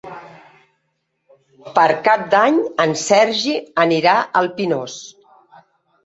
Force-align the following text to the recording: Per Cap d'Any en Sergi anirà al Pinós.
Per 1.75 1.83
Cap 2.07 2.23
d'Any 2.31 2.57
en 2.85 2.93
Sergi 3.01 3.53
anirà 3.83 4.15
al 4.41 4.49
Pinós. 4.57 4.97